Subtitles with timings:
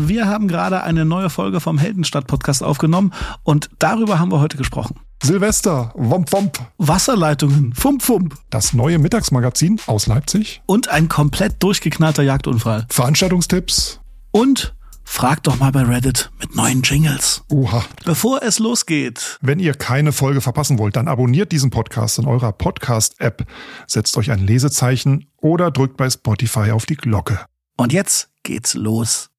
[0.00, 4.94] Wir haben gerade eine neue Folge vom Heldenstadt-Podcast aufgenommen und darüber haben wir heute gesprochen.
[5.20, 6.56] Silvester, Womp Womp.
[6.78, 8.36] Wasserleitungen, Fump Fump.
[8.48, 10.62] Das neue Mittagsmagazin aus Leipzig.
[10.66, 12.86] Und ein komplett durchgeknallter Jagdunfall.
[12.90, 13.98] Veranstaltungstipps.
[14.30, 17.42] Und frag doch mal bei Reddit mit neuen Jingles.
[17.50, 17.84] Oha.
[18.04, 19.38] Bevor es losgeht.
[19.40, 23.44] Wenn ihr keine Folge verpassen wollt, dann abonniert diesen Podcast in eurer Podcast-App,
[23.88, 27.40] setzt euch ein Lesezeichen oder drückt bei Spotify auf die Glocke.
[27.76, 29.30] Und jetzt geht's los.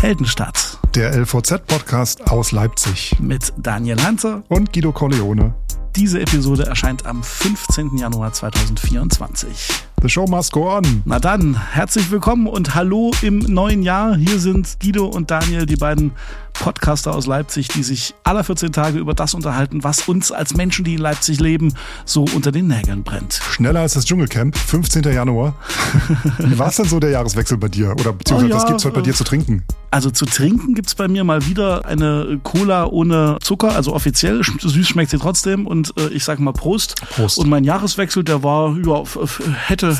[0.00, 4.42] Heldenstadt Der LVZ-Podcast aus Leipzig mit Daniel Hanzer.
[4.48, 5.52] und Guido Corleone.
[5.94, 7.98] Diese Episode erscheint am 15.
[7.98, 9.68] Januar 2024.
[10.00, 11.02] The show must go on.
[11.04, 14.16] Na dann, herzlich willkommen und hallo im neuen Jahr.
[14.16, 16.12] Hier sind Guido und Daniel, die beiden
[16.54, 20.86] Podcaster aus Leipzig, die sich alle 14 Tage über das unterhalten, was uns als Menschen,
[20.86, 21.74] die in Leipzig leben,
[22.06, 23.34] so unter den Nägeln brennt.
[23.50, 25.02] Schneller als das Dschungelcamp, 15.
[25.02, 25.56] Januar.
[26.38, 27.90] Wie war es denn so der Jahreswechsel bei dir?
[28.00, 29.64] Oder beziehungsweise Oh ja, was gibt's heute bei äh, dir zu trinken?
[29.92, 34.42] Also zu trinken gibt's bei mir mal wieder eine Cola ohne Zucker, also offiziell.
[34.44, 36.94] Süß schmeckt sie trotzdem und äh, ich sag mal Prost.
[37.10, 37.38] Prost.
[37.38, 39.02] Und mein Jahreswechsel, der war, ja,
[39.66, 39.98] hätte,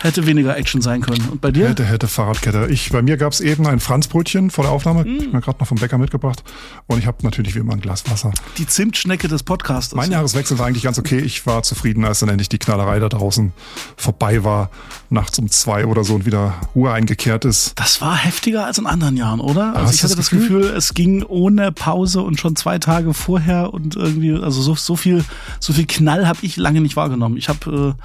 [0.00, 1.26] hätte weniger Action sein können.
[1.30, 1.68] Und bei dir?
[1.68, 2.66] Hätte, hätte Fahrradkette.
[2.70, 5.04] Ich, bei mir gab's eben ein Franzbrötchen vor der Aufnahme.
[5.04, 5.16] Mm.
[5.20, 6.42] Ich mir gerade noch vom Bäcker mitgebracht.
[6.86, 8.32] Und ich habe natürlich wie immer ein Glas Wasser.
[8.58, 9.96] Die Zimtschnecke des Podcasters.
[9.96, 11.18] Mein Jahreswechsel war eigentlich ganz okay.
[11.18, 13.52] Ich war zufrieden, als dann endlich die Knallerei da draußen
[13.96, 14.70] vorbei war.
[15.08, 17.72] Nachts um zwei oder so und wieder Ruhe eingekehrt ist.
[17.78, 19.76] Das war heftiger als in anderen Jahren, oder?
[19.76, 20.64] Also ich hatte das das Gefühl?
[20.64, 25.24] es ging ohne Pause und schon zwei Tage vorher und irgendwie, also so, so viel,
[25.60, 27.36] so viel Knall habe ich lange nicht wahrgenommen.
[27.36, 28.02] Ich habe, äh,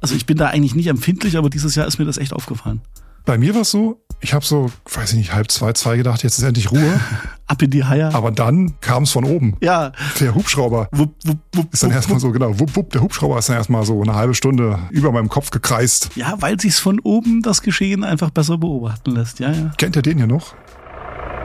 [0.00, 2.82] also ich bin da eigentlich nicht empfindlich, aber dieses Jahr ist mir das echt aufgefallen.
[3.28, 6.22] Bei mir war es so, ich habe so, weiß ich nicht, halb zwei, zwei gedacht,
[6.22, 6.98] jetzt ist endlich Ruhe.
[7.46, 8.14] Ab in die Haie.
[8.14, 9.54] Aber dann kam es von oben.
[9.60, 9.92] Ja.
[10.18, 13.50] Der Hubschrauber Wupp, wupp, wupp, ist dann erstmal so, genau, wupp, wupp, der Hubschrauber ist
[13.50, 16.08] dann erstmal so eine halbe Stunde über meinem Kopf gekreist.
[16.14, 19.40] Ja, weil sich's von oben das Geschehen einfach besser beobachten lässt.
[19.40, 19.72] Ja, ja.
[19.76, 20.54] Kennt ihr den hier noch?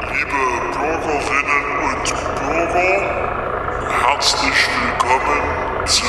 [0.01, 0.41] Liebe
[0.73, 2.05] Bürgerinnen und
[2.39, 2.93] Bürger,
[4.01, 6.07] herzlich willkommen zum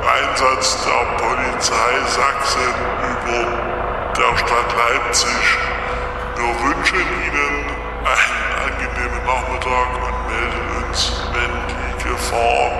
[0.00, 2.72] Einsatz der Polizei Sachsen
[3.02, 3.42] über
[4.16, 5.58] der Stadt Leipzig.
[6.36, 7.54] Wir wünschen Ihnen
[8.06, 12.70] einen angenehmen Nachmittag und melden uns, wenn die Gefahr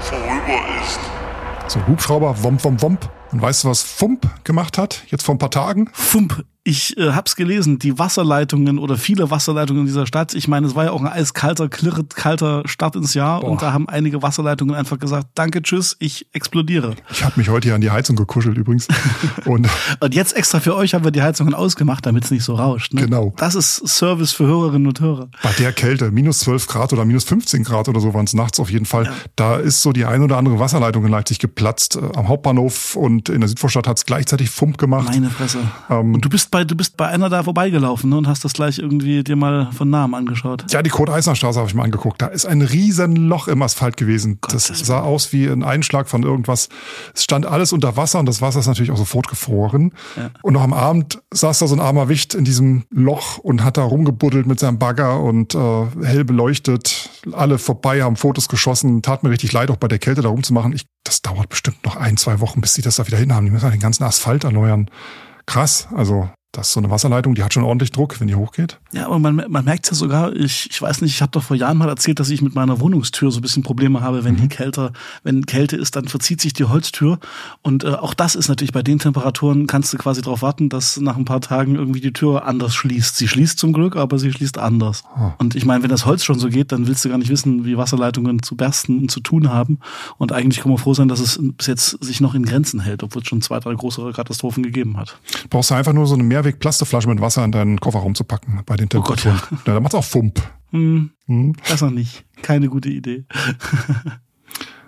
[0.00, 1.00] vorüber ist.
[1.68, 3.08] So Hubschrauber, Womp, Womp, Womp.
[3.32, 5.04] Und weißt du, was Fump gemacht hat?
[5.06, 5.88] Jetzt vor ein paar Tagen?
[5.94, 10.34] Fump, ich äh, hab's gelesen, die Wasserleitungen oder viele Wasserleitungen in dieser Stadt.
[10.34, 13.50] Ich meine, es war ja auch ein eiskalter, klirrend kalter Start ins Jahr Boah.
[13.50, 16.94] und da haben einige Wasserleitungen einfach gesagt, danke, tschüss, ich explodiere.
[17.10, 18.86] Ich habe mich heute hier an die Heizung gekuschelt übrigens.
[19.44, 19.68] Und
[20.00, 22.94] Und jetzt extra für euch haben wir die Heizungen ausgemacht, damit es nicht so rauscht.
[22.94, 23.02] Ne?
[23.02, 23.34] Genau.
[23.38, 25.28] Das ist Service für Hörerinnen und Hörer.
[25.42, 28.60] bei der Kälte, minus 12 Grad oder minus 15 Grad oder so waren es nachts
[28.60, 29.10] auf jeden Fall.
[29.36, 31.96] Da ist so die ein oder andere Wasserleitung in Leipzig geplatzt.
[31.96, 35.08] Äh, Am Hauptbahnhof und in der Südvorstadt hat es gleichzeitig Fump gemacht.
[35.08, 35.58] Meine Fresse.
[35.90, 38.16] Ähm, und du bist bei, du bist bei einer da vorbeigelaufen ne?
[38.16, 40.64] und hast das gleich irgendwie dir mal von Namen angeschaut.
[40.70, 42.22] Ja, die Kurt-Eisner-Straße habe ich mal angeguckt.
[42.22, 44.38] Da ist ein riesen Loch im Asphalt gewesen.
[44.42, 46.68] das Gottes sah aus wie ein Einschlag von irgendwas.
[47.14, 49.92] Es stand alles unter Wasser und das Wasser ist natürlich auch sofort gefroren.
[50.42, 53.76] Und noch am Abend saß da so ein armer Wicht in diesem Loch und hat
[53.76, 57.10] da rumgebuddelt mit seinem Bagger und äh, hell beleuchtet.
[57.32, 59.02] Alle vorbei, haben Fotos geschossen.
[59.02, 60.72] Tat mir richtig leid, auch bei der Kälte da rumzumachen.
[60.72, 63.46] Ich, das dauert bestimmt noch ein, zwei Wochen, bis sie das da wieder hinhaben.
[63.46, 64.90] Die müssen ja den ganzen Asphalt erneuern.
[65.46, 65.88] Krass.
[65.94, 68.78] Also, das ist so eine Wasserleitung, die hat schon ordentlich Druck, wenn die hochgeht.
[68.92, 71.56] Ja, aber man, man merkt ja sogar, ich, ich weiß nicht, ich habe doch vor
[71.56, 74.48] Jahren mal erzählt, dass ich mit meiner Wohnungstür so ein bisschen Probleme habe, wenn die
[74.48, 74.92] kälter,
[75.22, 77.18] wenn Kälte ist, dann verzieht sich die Holztür.
[77.62, 81.00] Und äh, auch das ist natürlich bei den Temperaturen, kannst du quasi darauf warten, dass
[81.00, 83.16] nach ein paar Tagen irgendwie die Tür anders schließt.
[83.16, 85.04] Sie schließt zum Glück, aber sie schließt anders.
[85.38, 87.64] Und ich meine, wenn das Holz schon so geht, dann willst du gar nicht wissen,
[87.64, 89.78] wie Wasserleitungen zu bersten und zu tun haben.
[90.18, 93.02] Und eigentlich kann man froh sein, dass es bis jetzt sich noch in Grenzen hält,
[93.02, 95.16] obwohl es schon zwei, drei größere Katastrophen gegeben hat.
[95.48, 98.76] brauchst du einfach nur so eine Mehrweg-Plastikflasche mit Wasser in deinen Kofferraum zu packen bei
[98.76, 99.40] den Gott, Temperaturen.
[99.50, 99.74] ja.
[99.74, 100.42] da macht's auch Fump.
[100.70, 101.10] Hm,
[101.68, 102.24] besser nicht.
[102.42, 103.26] Keine gute Idee.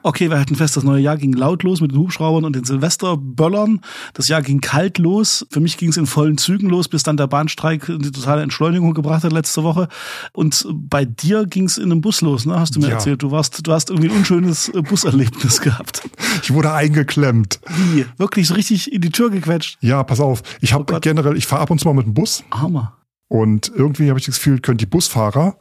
[0.06, 2.64] Okay, wir hatten fest, das neue Jahr ging laut los mit den Hubschraubern und den
[2.64, 3.80] Silvesterböllern.
[4.12, 5.46] Das Jahr ging kalt los.
[5.50, 8.92] Für mich ging es in vollen Zügen los, bis dann der Bahnstreik die totale Entschleunigung
[8.92, 9.88] gebracht hat letzte Woche.
[10.34, 12.60] Und bei dir ging es in einem Bus los, ne?
[12.60, 12.92] Hast du mir Ja.
[12.94, 13.22] erzählt.
[13.22, 16.02] Du warst, du hast irgendwie ein unschönes äh, Buserlebnis gehabt.
[16.42, 17.60] Ich wurde eingeklemmt.
[17.68, 18.04] Wie?
[18.18, 19.78] Wirklich so richtig in die Tür gequetscht.
[19.80, 20.42] Ja, pass auf.
[20.60, 22.98] Ich habe Oh generell, ich fahre ab und zu mal mit dem Bus Hammer.
[23.28, 25.56] und irgendwie habe ich das Gefühl, können die Busfahrer,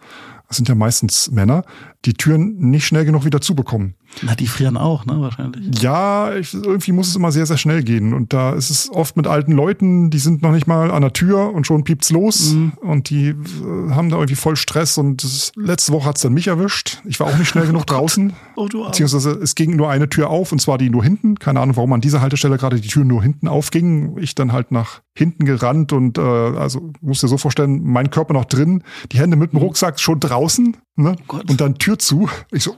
[0.50, 1.64] das sind ja meistens Männer,
[2.06, 3.96] die Türen nicht schnell genug wieder zubekommen.
[4.22, 5.20] Na, die frieren auch, ne?
[5.20, 5.82] Wahrscheinlich.
[5.82, 8.14] Ja, ich, irgendwie muss es immer sehr, sehr schnell gehen.
[8.14, 11.14] Und da ist es oft mit alten Leuten, die sind noch nicht mal an der
[11.14, 12.54] Tür und schon piept's los.
[12.54, 12.74] Mhm.
[12.82, 13.36] Und die äh,
[13.92, 14.98] haben da irgendwie voll Stress.
[14.98, 17.02] Und das, letzte Woche hat's dann mich erwischt.
[17.06, 18.34] Ich war auch nicht schnell genug draußen.
[18.56, 18.92] Oh, du Armer.
[18.92, 21.40] Beziehungsweise es ging nur eine Tür auf und zwar die nur hinten.
[21.40, 24.18] Keine Ahnung, warum an dieser Haltestelle gerade die Tür nur hinten aufging.
[24.18, 28.34] Ich dann halt nach hinten gerannt und äh, also musst dir so vorstellen, mein Körper
[28.34, 31.16] noch drin, die Hände mit dem Rucksack schon draußen ne?
[31.30, 32.30] Oh und dann Tür zu.
[32.52, 32.76] Ich so,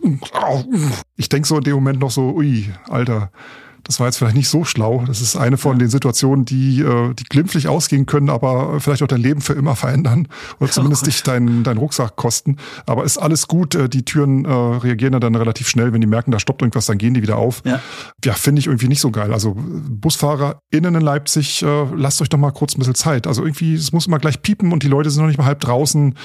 [1.16, 3.32] ich denk so in dem Moment noch so, ui, Alter,
[3.86, 5.04] das war jetzt vielleicht nicht so schlau.
[5.06, 9.08] Das ist eine von den Situationen, die, äh, die glimpflich ausgehen können, aber vielleicht auch
[9.08, 10.28] dein Leben für immer verändern
[10.60, 12.58] oder zumindest oh dich deinen dein Rucksack kosten.
[12.88, 13.76] Aber ist alles gut.
[13.76, 15.94] Äh, die Türen äh, reagieren ja dann relativ schnell.
[15.94, 17.62] Wenn die merken, da stoppt irgendwas, dann gehen die wieder auf.
[17.64, 17.80] Ja,
[18.24, 19.32] ja finde ich irgendwie nicht so geil.
[19.32, 21.64] Also BusfahrerInnen in Leipzig,
[21.96, 23.28] lasst euch doch mal kurz ein bisschen Zeit.
[23.28, 25.60] Also irgendwie, es muss immer gleich piepen und die Leute sind noch nicht mal halb
[25.60, 26.16] draußen.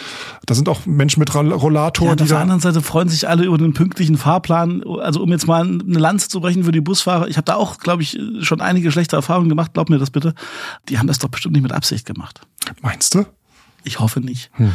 [0.46, 2.08] Da sind auch Menschen mit Rollator.
[2.08, 4.82] Ja, auf der anderen Seite freuen sich alle über den pünktlichen Fahrplan.
[5.00, 7.28] Also um jetzt mal eine Lanze zu brechen für die Busfahrer.
[7.28, 10.34] Ich habe da auch, glaube ich, schon einige schlechte Erfahrungen gemacht, glaub mir das bitte.
[10.88, 12.40] Die haben das doch bestimmt nicht mit Absicht gemacht.
[12.80, 13.26] Meinst du?
[13.82, 14.50] Ich hoffe nicht.
[14.52, 14.72] Hm.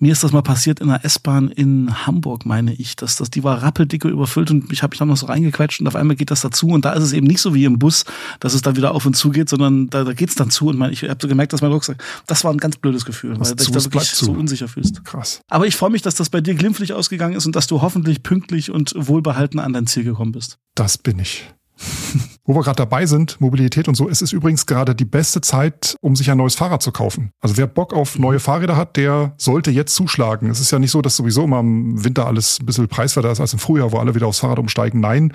[0.00, 3.42] Mir ist das mal passiert in einer S-Bahn in Hamburg, meine ich, dass das die
[3.42, 6.30] war rappeldicke überfüllt und ich habe mich dann noch so reingequetscht und auf einmal geht
[6.30, 8.04] das dazu und da ist es eben nicht so wie im Bus,
[8.38, 10.78] dass es dann wieder auf und zu geht, sondern da, da geht's dann zu und
[10.78, 13.50] mein, ich habe so gemerkt, dass mein Rucksack, das war ein ganz blödes Gefühl, Was
[13.50, 15.04] weil du dich da wirklich so unsicher fühlst.
[15.04, 15.40] Krass.
[15.48, 18.22] Aber ich freue mich, dass das bei dir glimpflich ausgegangen ist und dass du hoffentlich
[18.22, 20.58] pünktlich und wohlbehalten an dein Ziel gekommen bist.
[20.76, 21.44] Das bin ich.
[22.44, 25.96] Wo wir gerade dabei sind, Mobilität und so, es ist übrigens gerade die beste Zeit,
[26.00, 27.30] um sich ein neues Fahrrad zu kaufen.
[27.40, 30.50] Also wer Bock auf neue Fahrräder hat, der sollte jetzt zuschlagen.
[30.50, 33.40] Es ist ja nicht so, dass sowieso immer im Winter alles ein bisschen preiswerter ist
[33.40, 35.00] als im Frühjahr, wo alle wieder aufs Fahrrad umsteigen.
[35.00, 35.34] Nein,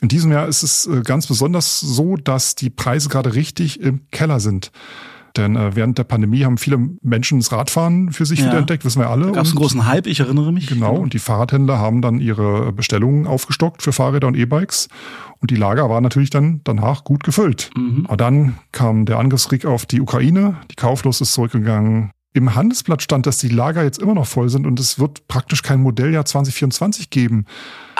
[0.00, 4.08] in diesem Jahr ist es äh, ganz besonders so, dass die Preise gerade richtig im
[4.10, 4.72] Keller sind.
[5.36, 8.46] Denn äh, während der Pandemie haben viele Menschen das Radfahren für sich ja.
[8.46, 9.26] wiederentdeckt, wissen wir alle.
[9.26, 10.66] Da gab es einen großen Hype, ich erinnere mich.
[10.66, 14.88] Genau, und die Fahrradhändler haben dann ihre Bestellungen aufgestockt für Fahrräder und E-Bikes.
[15.40, 17.70] Und die Lager waren natürlich dann danach gut gefüllt.
[17.76, 18.06] Mhm.
[18.06, 23.26] Aber dann kam der Angriffskrieg auf die Ukraine, die Kauflust ist zurückgegangen, im Handelsblatt stand,
[23.26, 27.10] dass die Lager jetzt immer noch voll sind und es wird praktisch kein Modelljahr 2024
[27.10, 27.46] geben.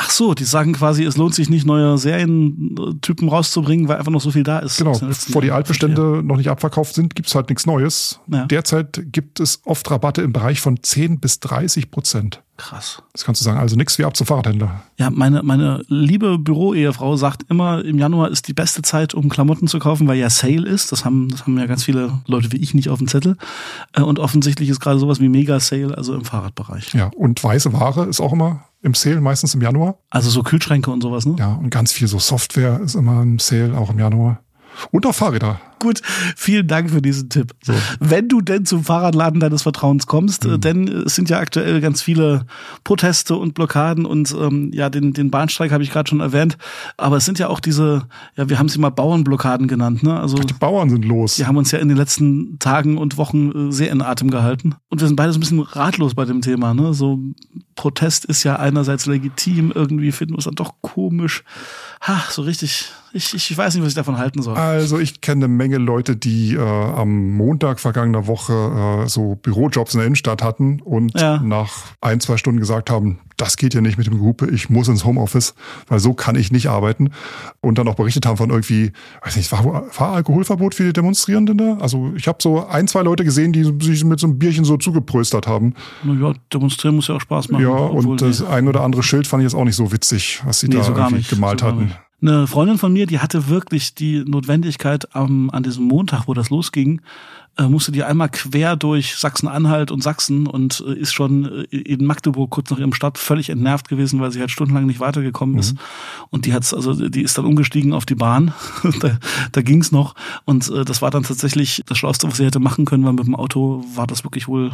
[0.01, 4.21] Ach so, die sagen quasi, es lohnt sich nicht, neue Serientypen rauszubringen, weil einfach noch
[4.21, 4.77] so viel da ist.
[4.79, 8.21] Genau, bevor die Altbestände noch nicht abverkauft sind, gibt's halt nichts Neues.
[8.29, 8.47] Ja.
[8.47, 12.43] Derzeit gibt es oft Rabatte im Bereich von 10 bis 30 Prozent.
[12.59, 13.03] Krass.
[13.13, 13.59] Das kannst du sagen.
[13.59, 14.83] Also nichts wie ab zum Fahrradhändler.
[14.99, 19.67] Ja, meine, meine liebe Büroehefrau sagt immer, im Januar ist die beste Zeit, um Klamotten
[19.67, 20.93] zu kaufen, weil ja Sale ist.
[20.93, 23.37] Das haben, das haben ja ganz viele Leute wie ich nicht auf dem Zettel.
[23.95, 26.95] Äh, und offensichtlich ist gerade sowas wie Mega Sale, also im Fahrradbereich.
[26.95, 29.99] Ja, und weiße Ware ist auch immer im Sale, meistens im Januar.
[30.11, 31.37] Also so Kühlschränke und sowas, ne?
[31.39, 34.43] Ja, und ganz viel so Software ist immer im Sale, auch im Januar.
[34.91, 35.61] Und auch Fahrräder.
[35.79, 36.03] Gut,
[36.37, 37.55] vielen Dank für diesen Tipp.
[37.63, 37.73] So.
[38.01, 40.61] Wenn du denn zum Fahrradladen deines Vertrauens kommst, mhm.
[40.61, 42.47] denn es sind ja aktuell ganz viele
[42.85, 46.59] Proteste und Blockaden und ähm, ja, den, den Bahnstreik habe ich gerade schon erwähnt,
[46.97, 50.19] aber es sind ja auch diese, ja, wir haben sie mal Bauernblockaden genannt, ne?
[50.19, 51.37] Also die Bauern sind los.
[51.37, 54.75] Die haben uns ja in den letzten Tagen und Wochen äh, sehr in Atem gehalten
[54.89, 56.95] und wir sind beide so ein bisschen ratlos bei dem Thema, ne?
[56.95, 57.21] So
[57.75, 61.45] Protest ist ja einerseits legitim, irgendwie finden wir es dann doch komisch.
[62.01, 64.57] Ha, so richtig, ich, ich weiß nicht, was ich davon halten soll.
[64.57, 69.95] Also ich kenne eine Menge Leute, die äh, am Montag vergangener Woche äh, so Bürojobs
[69.95, 71.41] in der Innenstadt hatten und ja.
[71.43, 74.89] nach ein, zwei Stunden gesagt haben, das geht ja nicht mit dem Gruppe, ich muss
[74.89, 75.55] ins Homeoffice,
[75.87, 77.11] weil so kann ich nicht arbeiten.
[77.61, 78.93] Und dann auch berichtet haben von irgendwie,
[79.25, 81.77] weiß nicht, war, war Alkoholverbot für die Demonstrierenden da?
[81.79, 84.77] Also ich habe so ein, zwei Leute gesehen, die sich mit so einem Bierchen so
[84.77, 85.75] zugepröstert haben.
[86.03, 87.63] Naja, demonstrieren muss ja auch Spaß machen.
[87.63, 90.61] Ja, und das ein oder andere Schild fand ich jetzt auch nicht so witzig, was
[90.61, 91.93] sie nee, da so irgendwie gemalt so hatten.
[92.21, 96.51] Eine Freundin von mir, die hatte wirklich die Notwendigkeit, am, an diesem Montag, wo das
[96.51, 97.01] losging,
[97.59, 102.05] äh, musste die einmal quer durch Sachsen-Anhalt und Sachsen und äh, ist schon äh, in
[102.05, 105.61] Magdeburg kurz nach ihrem Start völlig entnervt gewesen, weil sie halt stundenlang nicht weitergekommen mhm.
[105.61, 105.75] ist.
[106.31, 108.53] Und die hat's, also die ist dann umgestiegen auf die Bahn.
[109.01, 109.19] da
[109.53, 110.15] da ging's noch.
[110.45, 113.27] Und äh, das war dann tatsächlich das Schlauste, was sie hätte machen können, weil mit
[113.27, 114.73] dem Auto war das wirklich wohl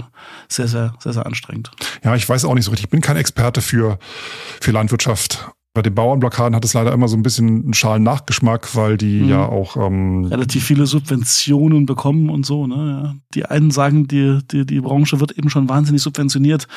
[0.49, 1.71] sehr, sehr, sehr, sehr anstrengend.
[2.03, 2.87] Ja, ich weiß auch nicht so richtig.
[2.87, 3.99] Ich bin kein Experte für,
[4.61, 8.77] für Landwirtschaft bei den Bauernblockaden hat es leider immer so ein bisschen einen schalen Nachgeschmack,
[8.77, 9.29] weil die mhm.
[9.29, 12.69] ja auch ähm, relativ viele Subventionen bekommen und so.
[12.69, 13.21] Ne?
[13.35, 16.69] Die einen sagen, die, die, die Branche wird eben schon wahnsinnig subventioniert.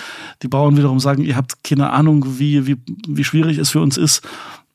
[0.41, 2.77] Die Bauern wiederum sagen, ihr habt keine Ahnung, wie, wie,
[3.07, 4.27] wie schwierig es für uns ist.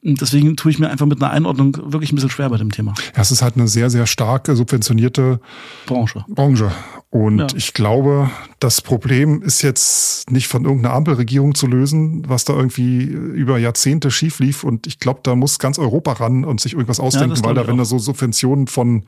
[0.05, 2.93] Deswegen tue ich mir einfach mit einer Einordnung wirklich ein bisschen schwer bei dem Thema.
[3.15, 5.41] Ja, es ist halt eine sehr, sehr starke subventionierte
[5.87, 6.25] Branche.
[6.29, 6.73] Branche.
[7.11, 7.47] Und ja.
[7.55, 8.29] ich glaube,
[8.59, 14.11] das Problem ist jetzt nicht von irgendeiner Ampelregierung zu lösen, was da irgendwie über Jahrzehnte
[14.11, 14.65] schief lief.
[14.65, 17.69] Und ich glaube, da muss ganz Europa ran und sich irgendwas ausdenken, ja, weil da,
[17.69, 19.05] wenn da so Subventionen von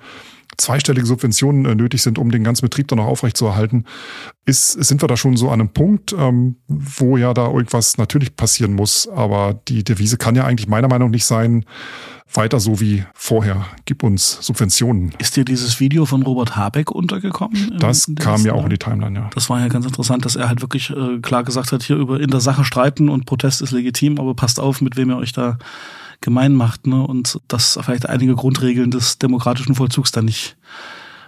[0.57, 3.85] zweistellige Subventionen äh, nötig sind, um den ganzen Betrieb dann noch aufrechtzuerhalten,
[4.47, 8.37] ist, sind wir da schon so an einem Punkt, ähm, wo ja da irgendwas natürlich
[8.37, 9.09] passieren muss.
[9.09, 11.65] Aber die Devise kann ja eigentlich meiner Meinung nach nicht sein,
[12.33, 13.67] weiter so wie vorher.
[13.85, 15.13] Gib uns Subventionen.
[15.19, 17.77] Ist dir dieses Video von Robert Habeck untergekommen?
[17.79, 19.31] Das kam ja auch in die Timeline, ja.
[19.35, 22.21] Das war ja ganz interessant, dass er halt wirklich äh, klar gesagt hat, hier über
[22.21, 25.33] in der Sache streiten und Protest ist legitim, aber passt auf, mit wem ihr euch
[25.33, 25.59] da
[26.25, 27.07] gemein macht, ne?
[27.07, 30.57] Und dass vielleicht einige Grundregeln des demokratischen Vollzugs da nicht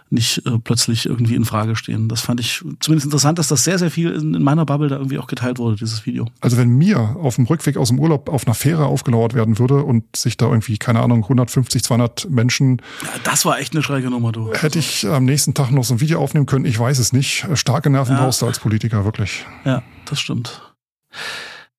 [0.08, 2.08] nicht äh, plötzlich irgendwie in Frage stehen.
[2.08, 4.96] Das fand ich zumindest interessant, dass das sehr, sehr viel in, in meiner Bubble da
[4.96, 6.26] irgendwie auch geteilt wurde, dieses Video.
[6.40, 9.82] Also wenn mir auf dem Rückweg aus dem Urlaub auf einer Fähre aufgelauert werden würde
[9.82, 12.80] und sich da irgendwie, keine Ahnung, 150, 200 Menschen.
[13.02, 14.52] Ja, das war echt eine schräge Nummer, du.
[14.52, 17.46] Hätte ich am nächsten Tag noch so ein Video aufnehmen können, ich weiß es nicht.
[17.54, 18.22] Starke Nerven ja.
[18.22, 19.44] brauchst du als Politiker, wirklich.
[19.64, 20.62] Ja, das stimmt.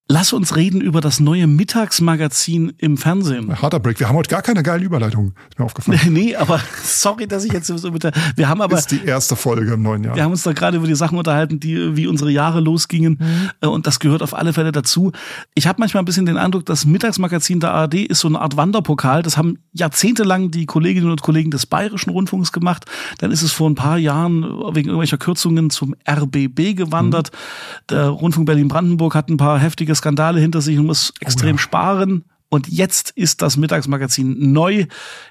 [0.09, 3.61] Lass uns reden über das neue Mittagsmagazin im Fernsehen.
[3.61, 3.99] Harter Break.
[3.99, 5.33] Wir haben heute gar keine geile Überleitung.
[5.49, 5.99] Ist mir aufgefallen.
[6.09, 8.77] nee, aber sorry, dass ich jetzt so mit der, wir haben aber.
[8.77, 10.15] Ist die erste Folge im neuen Jahr.
[10.15, 13.19] Wir haben uns da gerade über die Sachen unterhalten, die, wie unsere Jahre losgingen.
[13.61, 13.67] Mhm.
[13.67, 15.11] Und das gehört auf alle Fälle dazu.
[15.55, 18.55] Ich habe manchmal ein bisschen den Eindruck, das Mittagsmagazin der ARD ist so eine Art
[18.55, 19.23] Wanderpokal.
[19.23, 22.85] Das haben jahrzehntelang die Kolleginnen und Kollegen des Bayerischen Rundfunks gemacht.
[23.17, 27.31] Dann ist es vor ein paar Jahren wegen irgendwelcher Kürzungen zum RBB gewandert.
[27.33, 27.85] Mhm.
[27.89, 31.63] Der Rundfunk Berlin-Brandenburg hat ein paar heftige Skandale hinter sich und muss extrem oh ja.
[31.63, 32.25] sparen.
[32.49, 34.85] Und jetzt ist das Mittagsmagazin neu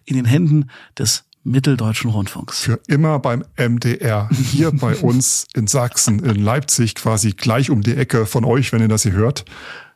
[0.04, 2.60] in den Händen des Mitteldeutschen Rundfunks.
[2.60, 4.28] Für immer beim MDR.
[4.32, 8.80] Hier bei uns in Sachsen, in Leipzig, quasi gleich um die Ecke von euch, wenn
[8.82, 9.44] ihr das hier hört.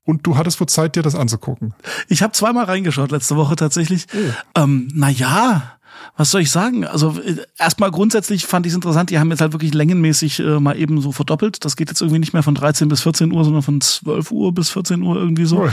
[0.05, 1.75] Und du hattest wohl Zeit, dir das anzugucken.
[2.09, 4.07] Ich habe zweimal reingeschaut letzte Woche tatsächlich.
[4.15, 4.63] Oh.
[4.63, 5.79] Ähm, naja,
[6.17, 6.85] was soll ich sagen?
[6.85, 10.61] Also äh, erstmal grundsätzlich fand ich es interessant, die haben jetzt halt wirklich längenmäßig äh,
[10.61, 11.65] mal eben so verdoppelt.
[11.65, 14.53] Das geht jetzt irgendwie nicht mehr von 13 bis 14 Uhr, sondern von 12 Uhr
[14.53, 15.69] bis 14 Uhr irgendwie so.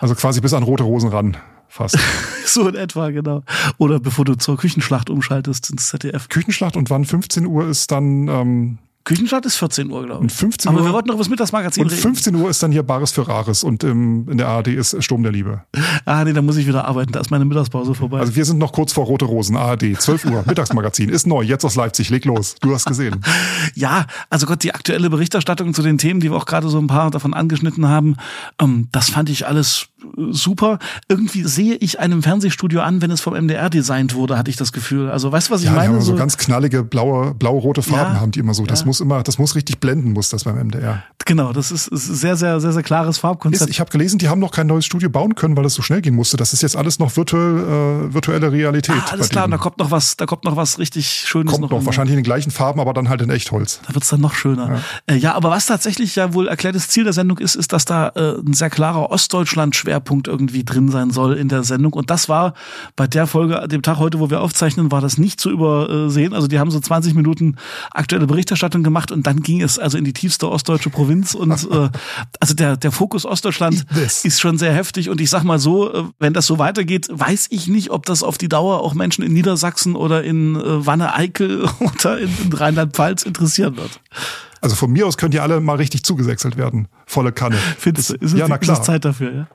[0.00, 1.36] Also quasi bis an rote Rosen ran.
[1.68, 1.98] Fast.
[2.46, 3.42] so in etwa, genau.
[3.78, 6.28] Oder bevor du zur Küchenschlacht umschaltest ins ZDF.
[6.28, 10.20] Küchenschlacht und wann 15 Uhr ist dann ähm, Küchenstadt ist 14 Uhr, glaube ich.
[10.22, 12.62] Und 15 Uhr, Aber wir wollten noch was mit das Magazin und 15 Uhr ist
[12.62, 15.62] dann hier Bares für Rares und im, in der ARD ist Sturm der Liebe.
[16.06, 17.12] Ah, nee, da muss ich wieder arbeiten.
[17.12, 18.18] Da ist meine Mittagspause vorbei.
[18.18, 21.64] Also wir sind noch kurz vor Rote Rosen, ARD, 12 Uhr, Mittagsmagazin, ist neu, jetzt
[21.64, 22.56] aus Leipzig, leg los.
[22.60, 23.24] Du hast gesehen.
[23.74, 26.88] ja, also Gott, die aktuelle Berichterstattung zu den Themen, die wir auch gerade so ein
[26.88, 28.16] paar davon angeschnitten haben,
[28.60, 29.88] ähm, das fand ich alles
[30.30, 30.78] super.
[31.08, 34.72] Irgendwie sehe ich einem Fernsehstudio an, wenn es vom MDR designt wurde, hatte ich das
[34.72, 35.10] Gefühl.
[35.10, 35.88] Also weißt du, was ich ja, meine?
[35.88, 38.66] Die haben so, so ganz knallige blaue, blau-rote Farben ja, haben die immer so.
[38.66, 38.86] Das ja.
[38.86, 41.02] muss immer, das muss richtig blenden, muss das beim MDR.
[41.26, 43.62] Genau, das ist, ist sehr, sehr, sehr, sehr klares Farbkonzept.
[43.62, 45.82] Ist, ich habe gelesen, die haben noch kein neues Studio bauen können, weil es so
[45.82, 46.36] schnell gehen musste.
[46.36, 48.96] Das ist jetzt alles noch virtuell, äh, virtuelle Realität.
[49.06, 51.52] Ah, alles klar, da kommt noch was, da kommt noch was richtig Schönes.
[51.52, 53.80] Kommt noch, noch wahrscheinlich in den gleichen Farben, aber dann halt in Echtholz.
[53.86, 54.82] Da wird's dann noch schöner.
[55.08, 55.14] Ja.
[55.14, 58.08] Äh, ja, aber was tatsächlich ja wohl erklärtes Ziel der Sendung ist, ist, dass da
[58.08, 59.93] äh, ein sehr klarer Ostdeutschland-Schwerpunkt
[60.26, 61.92] irgendwie drin sein soll in der Sendung.
[61.92, 62.54] Und das war
[62.96, 66.32] bei der Folge, dem Tag heute, wo wir aufzeichnen, war das nicht zu übersehen.
[66.32, 67.56] Also die haben so 20 Minuten
[67.90, 71.34] aktuelle Berichterstattung gemacht und dann ging es also in die tiefste ostdeutsche Provinz.
[71.34, 71.90] Und äh,
[72.40, 73.84] also der, der Fokus Ostdeutschland
[74.24, 75.10] ist schon sehr heftig.
[75.10, 78.22] Und ich sag mal so, äh, wenn das so weitergeht, weiß ich nicht, ob das
[78.22, 83.22] auf die Dauer auch Menschen in Niedersachsen oder in äh, Wanne-Eickel oder in, in Rheinland-Pfalz
[83.22, 84.00] interessieren wird.
[84.64, 86.88] Also von mir aus könnt ihr alle mal richtig zugesächselt werden.
[87.04, 87.56] Volle Kanne.
[87.78, 88.14] Findest du?
[88.14, 88.82] Ist es, ja, na klar.
[88.82, 89.46] Zeit dafür, ja?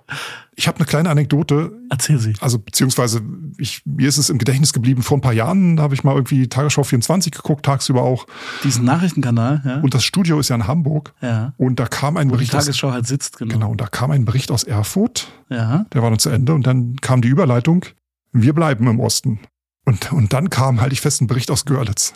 [0.55, 1.71] Ich habe eine kleine Anekdote.
[1.89, 2.33] Erzähl sie.
[2.41, 3.21] Also beziehungsweise
[3.57, 6.47] ich, mir ist es im Gedächtnis geblieben, vor ein paar Jahren habe ich mal irgendwie
[6.47, 8.27] Tagesschau 24 geguckt, tagsüber auch.
[8.63, 9.79] Diesen Nachrichtenkanal, ja.
[9.79, 11.15] Und das Studio ist ja in Hamburg.
[11.21, 11.53] Ja.
[11.57, 12.53] Und da kam ein Wo Bericht.
[12.53, 13.53] Die Tagesschau aus, halt sitzt, genau.
[13.53, 15.27] Genau, und da kam ein Bericht aus Erfurt.
[15.49, 15.87] Ja.
[15.91, 17.83] Der war dann zu Ende und dann kam die Überleitung,
[18.31, 19.39] wir bleiben im Osten.
[19.85, 22.13] Und, und dann kam, halte ich fest, ein Bericht aus Görlitz.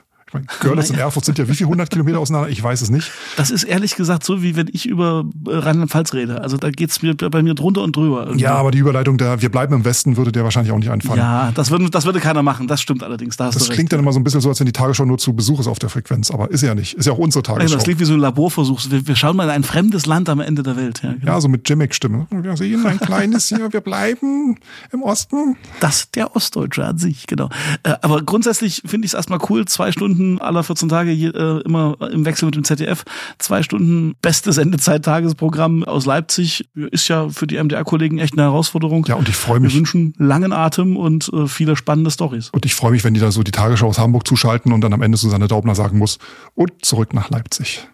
[0.59, 2.49] Görlitz und Erfurt sind ja wie viel hundert Kilometer auseinander?
[2.49, 3.11] Ich weiß es nicht.
[3.37, 6.41] Das ist ehrlich gesagt so, wie wenn ich über äh, Rheinland-Pfalz rede.
[6.41, 8.25] Also da geht's mir bei mir drunter und drüber.
[8.25, 8.43] Irgendwie.
[8.43, 11.19] Ja, aber die Überleitung da, wir bleiben im Westen, würde dir wahrscheinlich auch nicht einfallen.
[11.19, 12.67] Ja, das würde, das würde keiner machen.
[12.67, 13.37] Das stimmt allerdings.
[13.37, 15.05] Da hast das du klingt dann immer so ein bisschen so, als wenn die Tagesschau
[15.05, 16.31] nur zu Besuch ist auf der Frequenz.
[16.31, 16.93] Aber ist ja nicht.
[16.95, 17.69] Ist ja auch unsere Tagesschau.
[17.69, 18.81] Ja, das klingt wie so ein Laborversuch.
[18.89, 21.01] Wir, wir schauen mal in ein fremdes Land am Ende der Welt.
[21.03, 21.25] Ja, genau.
[21.25, 22.27] ja so mit Jimmick-Stimme.
[22.31, 24.57] Wir sehen ein kleines hier, wir bleiben
[24.91, 25.57] im Osten.
[25.79, 27.49] Das der Ostdeutsche an sich, genau.
[27.83, 31.61] Äh, aber grundsätzlich finde ich es erstmal cool, zwei Stunden aller 14 Tage Tage äh,
[31.65, 33.03] immer im Wechsel mit dem ZDF.
[33.37, 39.05] Zwei Stunden beste Sendezeit-Tagesprogramm aus Leipzig ist ja für die MDR-Kollegen echt eine Herausforderung.
[39.07, 39.73] Ja, und ich freue mich.
[39.73, 42.49] Wir wünschen langen Atem und äh, viele spannende Stories.
[42.49, 44.93] Und ich freue mich, wenn die da so die Tagesschau aus Hamburg zuschalten und dann
[44.93, 46.19] am Ende Susanne Daubner sagen muss,
[46.55, 47.87] und zurück nach Leipzig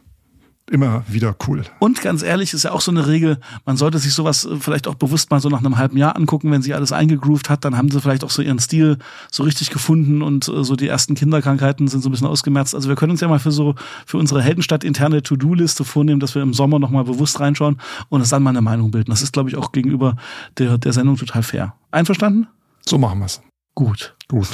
[0.70, 1.64] immer wieder cool.
[1.80, 4.88] Und ganz ehrlich, ist ja auch so eine Regel, man sollte sich sowas äh, vielleicht
[4.88, 7.78] auch bewusst mal so nach einem halben Jahr angucken, wenn sie alles eingegroovt hat, dann
[7.78, 8.98] haben sie vielleicht auch so ihren Stil
[9.32, 12.76] so richtig gefunden und äh, so die ersten Kinderkrankheiten sind so ein bisschen ausgemerzt.
[12.76, 16.36] Also wir können uns ja mal für so, für unsere Heldenstadt interne To-Do-Liste vornehmen, dass
[16.36, 19.12] wir im Sommer nochmal bewusst reinschauen und uns dann mal eine Meinung bilden.
[19.12, 20.16] Das ist, glaube ich, auch gegenüber
[20.58, 21.76] der, der Sendung total fair.
[21.92, 22.48] Einverstanden?
[22.86, 23.42] So machen wir's.
[23.76, 24.16] Gut.
[24.28, 24.48] Gut.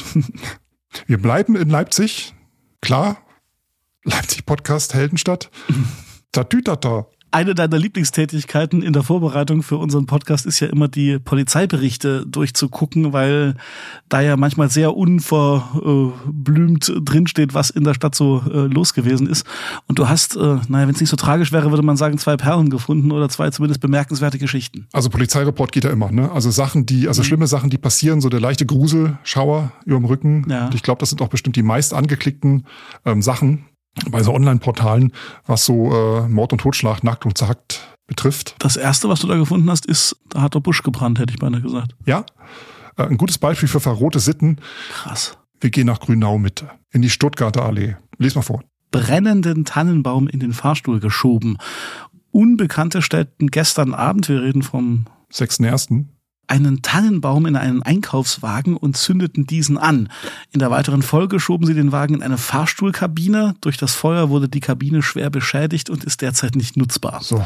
[1.07, 2.33] Wir bleiben in Leipzig.
[2.81, 3.17] Klar,
[4.05, 5.49] Leipzig Podcast Heldenstadt.
[6.31, 7.07] Tatütata.
[7.31, 13.11] eine deiner Lieblingstätigkeiten in der Vorbereitung für unseren Podcast ist ja immer die Polizeiberichte durchzugucken,
[13.11, 13.55] weil
[14.07, 19.45] da ja manchmal sehr unverblümt drinsteht, was in der Stadt so äh, los gewesen ist.
[19.87, 22.37] Und du hast, äh, naja, wenn es nicht so tragisch wäre, würde man sagen, zwei
[22.37, 24.87] Perlen gefunden oder zwei zumindest bemerkenswerte Geschichten.
[24.93, 26.31] Also Polizeireport geht ja immer, ne?
[26.31, 27.25] Also Sachen, die, also mhm.
[27.25, 30.45] schlimme Sachen, die passieren, so der leichte Gruselschauer über dem Rücken.
[30.47, 30.67] Ja.
[30.67, 32.65] Und ich glaube, das sind auch bestimmt die meist angeklickten
[33.03, 33.65] ähm, Sachen
[34.09, 35.11] bei so Online-Portalen,
[35.45, 38.55] was so äh, Mord und Totschlag, nackt und zagt betrifft.
[38.59, 41.39] Das erste, was du da gefunden hast, ist, da hat der Busch gebrannt, hätte ich
[41.39, 41.95] beinahe gesagt.
[42.05, 42.25] Ja.
[42.97, 44.59] Äh, ein gutes Beispiel für verrohte Sitten.
[44.91, 45.37] Krass.
[45.59, 47.95] Wir gehen nach Grünau Mitte, in die Stuttgarter Allee.
[48.17, 48.63] Lies mal vor.
[48.91, 51.57] Brennenden Tannenbaum in den Fahrstuhl geschoben.
[52.31, 56.05] Unbekannte stellten gestern Abend, wir reden vom 6.1
[56.47, 60.09] einen Tannenbaum in einen Einkaufswagen und zündeten diesen an.
[60.51, 63.55] In der weiteren Folge schoben sie den Wagen in eine Fahrstuhlkabine.
[63.61, 67.19] Durch das Feuer wurde die Kabine schwer beschädigt und ist derzeit nicht nutzbar.
[67.21, 67.43] So.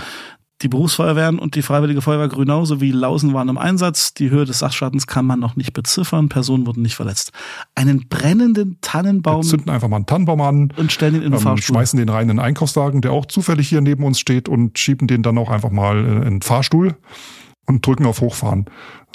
[0.61, 4.13] Die Berufsfeuerwehren und die Freiwillige Feuerwehr Grünau sowie Lausen waren im Einsatz.
[4.13, 6.27] Die Höhe des Sachschadens kann man noch nicht beziffern.
[6.27, 7.31] Personen wurden nicht verletzt.
[7.75, 9.43] Einen brennenden Tannenbaum.
[9.43, 10.73] Wir zünden einfach mal einen Tannenbaum an.
[10.75, 11.75] Und stellen ihn in den ähm, Fahrstuhl.
[11.75, 15.07] Schmeißen den rein in den Einkaufswagen, der auch zufällig hier neben uns steht und schieben
[15.07, 16.97] den dann auch einfach mal in den Fahrstuhl
[17.69, 18.65] und drücken auf Hochfahren.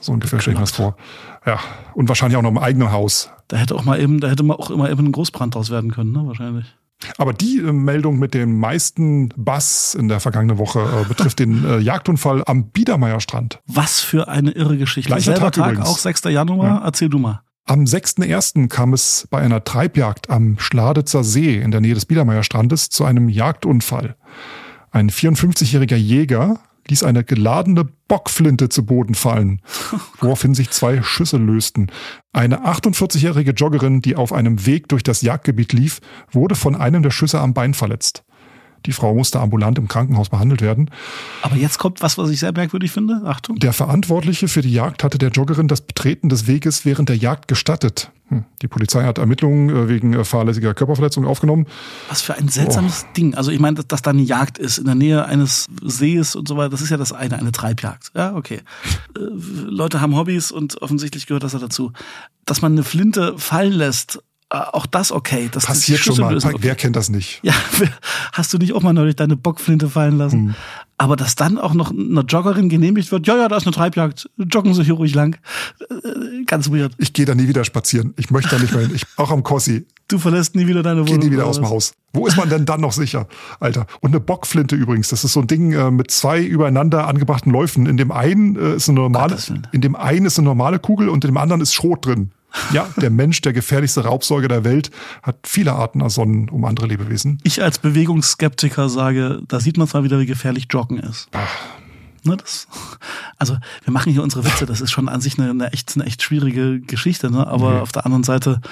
[0.01, 0.97] So ungefähr stelle ich mir das vor.
[1.45, 1.59] Ja,
[1.95, 3.31] und wahrscheinlich auch noch im eigenen Haus.
[3.49, 5.91] Da hätte auch mal eben, da hätte man auch immer eben ein Großbrand draus werden
[5.91, 6.27] können, ne?
[6.27, 6.75] Wahrscheinlich.
[7.19, 11.65] Aber die äh, Meldung mit dem meisten Bass in der vergangenen Woche äh, betrifft den
[11.65, 13.61] äh, Jagdunfall am Biedermeierstrand.
[13.67, 15.09] Was für eine irre Geschichte.
[15.09, 16.25] Gleicher Tag, Tag auch 6.
[16.25, 16.67] Januar.
[16.67, 16.85] Ja.
[16.85, 17.43] Erzähl du mal.
[17.67, 18.69] Am 6.1.
[18.69, 23.29] kam es bei einer Treibjagd am Schladitzer See in der Nähe des Biedermeierstrandes zu einem
[23.29, 24.17] Jagdunfall.
[24.91, 29.61] Ein 54-jähriger Jäger ließ eine geladene Bockflinte zu Boden fallen,
[30.21, 31.89] woraufhin sich zwei Schüsse lösten.
[32.33, 36.01] Eine 48-jährige Joggerin, die auf einem Weg durch das Jagdgebiet lief,
[36.31, 38.25] wurde von einem der Schüsse am Bein verletzt.
[38.87, 40.91] Die Frau musste ambulant im Krankenhaus behandelt werden.
[41.43, 43.23] Aber jetzt kommt was, was ich sehr merkwürdig finde.
[43.25, 43.59] Achtung.
[43.59, 47.49] Der Verantwortliche für die Jagd hatte der Joggerin das Betreten des Weges während der Jagd
[47.49, 48.11] gestattet.
[48.35, 48.45] Hm.
[48.63, 51.67] Die Polizei hat Ermittlungen äh, wegen äh, fahrlässiger Körperverletzung aufgenommen.
[52.09, 53.13] Was für ein seltsames oh.
[53.17, 53.35] Ding.
[53.35, 56.49] Also ich meine, dass, dass da eine Jagd ist in der Nähe eines Sees und
[56.49, 58.13] so weiter, das ist ja das eine, eine Treibjagd.
[58.15, 58.61] Ja, okay.
[59.17, 61.93] Äh, Leute haben Hobbys und offensichtlich gehört das ja dazu.
[62.45, 65.49] Dass man eine Flinte fallen lässt auch das okay.
[65.51, 66.37] Das Passiert schon mal.
[66.37, 66.57] Okay.
[66.61, 67.41] Wer kennt das nicht?
[67.43, 67.55] Ja,
[68.33, 70.49] hast du nicht auch mal neulich deine Bockflinte fallen lassen?
[70.49, 70.55] Hm.
[70.97, 74.31] Aber dass dann auch noch einer Joggerin genehmigt wird, ja, ja, da ist eine Treibjagd,
[74.37, 75.37] joggen Sie hier ruhig lang.
[75.91, 76.93] Äh, ganz weird.
[76.99, 78.15] Ich gehe da nie wieder spazieren.
[78.17, 78.95] Ich möchte da nicht mehr hin.
[78.95, 79.87] Ich, auch am Kossi.
[80.07, 81.19] Du verlässt nie wieder deine Wohnung.
[81.19, 81.95] Geh nie wieder aus dem Haus.
[82.13, 83.27] Wo ist man denn dann noch sicher,
[83.59, 83.87] Alter?
[84.01, 85.09] Und eine Bockflinte übrigens.
[85.09, 87.87] Das ist so ein Ding äh, mit zwei übereinander angebrachten Läufen.
[87.87, 89.37] In dem einen äh, ist eine normale,
[89.73, 92.31] in dem einen ist eine normale Kugel und in dem anderen ist Schrot drin.
[92.73, 94.91] Ja, der Mensch, der gefährlichste Raubsäuger der Welt,
[95.23, 97.39] hat viele Arten ersonnen um andere Lebewesen.
[97.43, 101.29] Ich als Bewegungsskeptiker sage, da sieht man zwar wieder, wie gefährlich Joggen ist.
[101.33, 101.49] Ach.
[102.27, 102.69] Ne, das,
[103.39, 106.07] also wir machen hier unsere Witze, das ist schon an sich eine, eine echt, eine
[106.07, 107.47] echt schwierige Geschichte, ne?
[107.47, 107.81] aber mhm.
[107.81, 108.63] auf der anderen Seite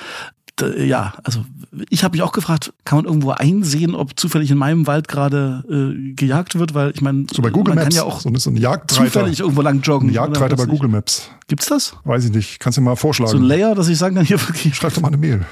[0.61, 1.45] ja, also
[1.89, 5.65] ich habe mich auch gefragt, kann man irgendwo einsehen, ob zufällig in meinem Wald gerade
[5.69, 8.29] äh, gejagt wird, weil ich meine, so bei Google man Maps, kann ja auch so
[8.29, 10.11] ein Jagdreiter, zufällig irgendwo lang joggen.
[10.11, 11.31] Ein Jagdreiter bei Google Maps.
[11.49, 11.97] Gibt's das?
[12.05, 12.61] Weiß ich nicht.
[12.61, 13.31] Kannst du mal vorschlagen.
[13.31, 14.75] So ein Layer, dass ich sagen kann, hier wirklich.
[14.75, 15.45] Schreib doch mal eine Mail.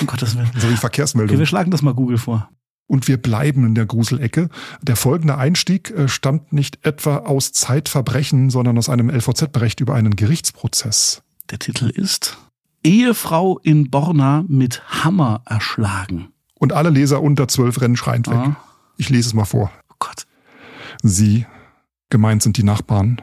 [0.00, 0.50] Um Gottes Willen.
[0.56, 1.34] So wie Verkehrsmeldung.
[1.34, 2.48] Okay, wir schlagen das mal Google vor.
[2.86, 4.48] Und wir bleiben in der Gruselecke.
[4.82, 10.16] Der folgende Einstieg äh, stammt nicht etwa aus Zeitverbrechen, sondern aus einem LVZ-Bericht über einen
[10.16, 11.22] Gerichtsprozess.
[11.50, 12.38] Der Titel ist
[12.82, 16.32] Ehefrau in Borna mit Hammer erschlagen.
[16.54, 18.36] Und alle Leser unter zwölf rennen schreiend weg.
[18.36, 18.56] Ah.
[18.96, 19.70] Ich lese es mal vor.
[19.90, 20.26] Oh Gott.
[21.02, 21.46] Sie,
[22.10, 23.22] gemeint sind die Nachbarn,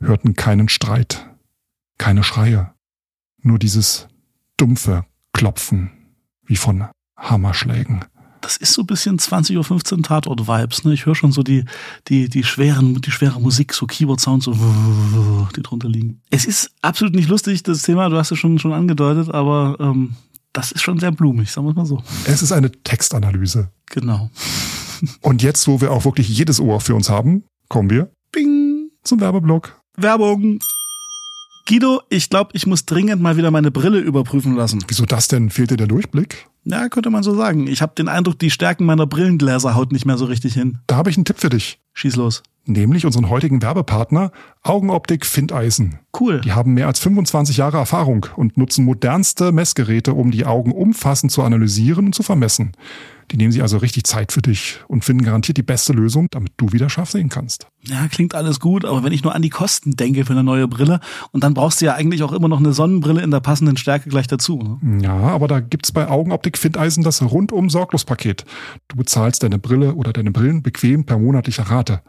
[0.00, 1.28] hörten keinen Streit,
[1.98, 2.72] keine Schreie,
[3.40, 4.08] nur dieses
[4.56, 5.90] dumpfe Klopfen
[6.44, 8.04] wie von Hammerschlägen
[8.48, 10.84] das ist so ein bisschen 20.15 Uhr Tatort-Vibes.
[10.84, 10.94] Ne?
[10.94, 11.66] Ich höre schon so die,
[12.08, 14.54] die, die, schweren, die schwere Musik, so Keyboard-Sounds, so,
[15.54, 16.22] die drunter liegen.
[16.30, 20.16] Es ist absolut nicht lustig, das Thema, du hast es schon, schon angedeutet, aber ähm,
[20.54, 22.02] das ist schon sehr blumig, sagen wir mal so.
[22.24, 23.70] Es ist eine Textanalyse.
[23.90, 24.30] Genau.
[25.20, 28.88] Und jetzt, wo wir auch wirklich jedes Ohr für uns haben, kommen wir Bing.
[29.04, 29.78] zum Werbeblock.
[29.98, 30.58] Werbung.
[31.68, 34.82] Guido, ich glaube, ich muss dringend mal wieder meine Brille überprüfen lassen.
[34.88, 35.50] Wieso das denn?
[35.50, 36.46] Fehlt dir der Durchblick?
[36.64, 37.66] Ja, könnte man so sagen.
[37.66, 40.78] Ich habe den Eindruck, die Stärken meiner Brillengläser haut nicht mehr so richtig hin.
[40.86, 41.78] Da habe ich einen Tipp für dich.
[41.92, 42.42] Schieß los.
[42.64, 45.98] Nämlich unseren heutigen Werbepartner Augenoptik Findeisen.
[46.18, 46.40] Cool.
[46.40, 51.32] Die haben mehr als 25 Jahre Erfahrung und nutzen modernste Messgeräte, um die Augen umfassend
[51.32, 52.72] zu analysieren und zu vermessen.
[53.30, 56.52] Die nehmen sich also richtig Zeit für dich und finden garantiert die beste Lösung, damit
[56.56, 57.66] du wieder scharf sehen kannst.
[57.86, 60.66] Ja, klingt alles gut, aber wenn ich nur an die Kosten denke für eine neue
[60.66, 61.00] Brille
[61.32, 64.08] und dann brauchst du ja eigentlich auch immer noch eine Sonnenbrille in der passenden Stärke
[64.08, 64.58] gleich dazu.
[64.58, 65.02] Ne?
[65.02, 68.44] Ja, aber da gibt's bei Augenoptik Findeisen das rundum Sorglospaket.
[68.88, 72.02] Du bezahlst deine Brille oder deine Brillen bequem per monatlicher Rate.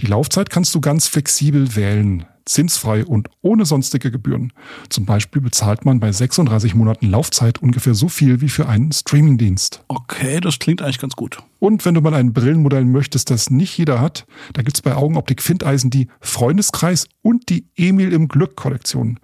[0.00, 4.52] Die Laufzeit kannst du ganz flexibel wählen zinsfrei und ohne sonstige Gebühren.
[4.88, 9.84] Zum Beispiel bezahlt man bei 36 Monaten Laufzeit ungefähr so viel wie für einen Streamingdienst.
[9.88, 11.38] Okay, das klingt eigentlich ganz gut.
[11.58, 15.42] Und wenn du mal ein Brillenmodell möchtest, das nicht jeder hat, da gibt's bei Augenoptik
[15.42, 19.18] Findeisen die Freundeskreis und die Emil im Glück Kollektion.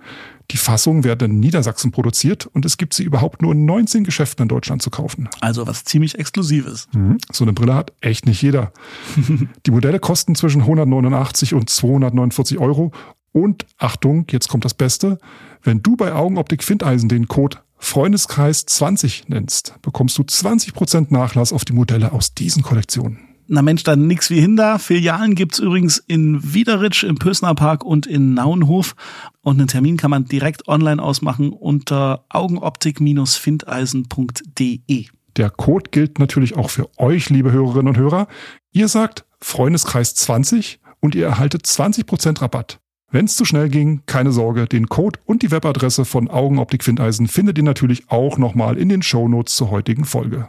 [0.50, 4.44] Die Fassungen werden in Niedersachsen produziert und es gibt sie überhaupt nur in 19 Geschäften
[4.44, 5.28] in Deutschland zu kaufen.
[5.40, 6.88] Also was ziemlich Exklusives.
[6.94, 7.18] Mhm.
[7.30, 8.72] So eine Brille hat echt nicht jeder.
[9.66, 12.92] die Modelle kosten zwischen 189 und 249 Euro.
[13.32, 15.18] Und Achtung, jetzt kommt das Beste.
[15.62, 21.64] Wenn du bei Augenoptik Findeisen den Code Freundeskreis 20 nennst, bekommst du 20% Nachlass auf
[21.64, 23.27] die Modelle aus diesen Kollektionen.
[23.50, 24.78] Na Mensch, dann nix wie hinder.
[24.78, 28.94] Filialen gibt's übrigens in Wiederitsch, im Pösner Park und in Nauenhof.
[29.40, 35.06] Und einen Termin kann man direkt online ausmachen unter augenoptik-findeisen.de.
[35.36, 38.28] Der Code gilt natürlich auch für euch, liebe Hörerinnen und Hörer.
[38.70, 42.80] Ihr sagt Freundeskreis 20 und ihr erhaltet 20% Rabatt.
[43.10, 47.28] Wenn es zu schnell ging, keine Sorge, den Code und die Webadresse von Augenoptik Findeisen
[47.28, 50.46] findet ihr natürlich auch nochmal in den Shownotes zur heutigen Folge.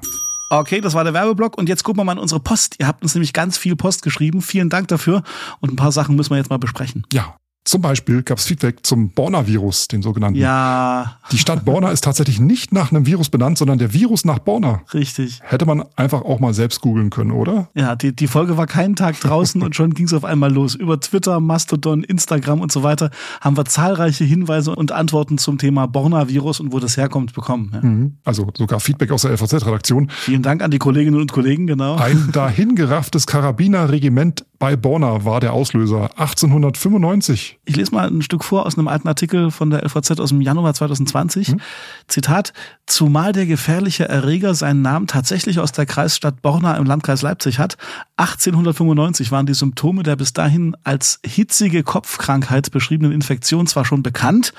[0.49, 2.75] Okay, das war der Werbeblock und jetzt gucken wir mal in unsere Post.
[2.79, 4.41] Ihr habt uns nämlich ganz viel Post geschrieben.
[4.41, 5.23] Vielen Dank dafür
[5.59, 7.05] und ein paar Sachen müssen wir jetzt mal besprechen.
[7.13, 7.35] Ja,
[7.69, 10.39] zum Beispiel gab es Feedback zum Borna-Virus, den sogenannten.
[10.39, 11.17] Ja.
[11.31, 14.81] Die Stadt Borna ist tatsächlich nicht nach einem Virus benannt, sondern der Virus nach Borna.
[14.91, 15.39] Richtig.
[15.43, 17.69] Hätte man einfach auch mal selbst googeln können, oder?
[17.75, 20.73] Ja, die, die Folge war keinen Tag draußen und schon ging es auf einmal los.
[20.73, 25.85] Über Twitter, Mastodon, Instagram und so weiter haben wir zahlreiche Hinweise und Antworten zum Thema
[25.85, 27.69] Borna-Virus und wo das herkommt bekommen.
[27.71, 27.81] Ja.
[27.87, 28.17] Mhm.
[28.23, 30.09] Also sogar Feedback aus der FAZ-Redaktion.
[30.09, 31.97] Vielen Dank an die Kolleginnen und Kollegen, genau.
[31.97, 37.58] Ein dahingerafftes Karabinerregiment bei Borna war der Auslöser 1895.
[37.65, 40.41] Ich lese mal ein Stück vor aus einem alten Artikel von der LVZ aus dem
[40.41, 41.49] Januar 2020.
[41.49, 41.61] Hm?
[42.07, 42.53] Zitat,
[42.87, 47.77] zumal der gefährliche Erreger seinen Namen tatsächlich aus der Kreisstadt Borna im Landkreis Leipzig hat.
[48.17, 54.53] 1895 waren die Symptome der bis dahin als hitzige Kopfkrankheit beschriebenen Infektion zwar schon bekannt,